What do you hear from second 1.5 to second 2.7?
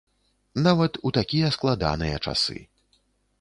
складаныя часы.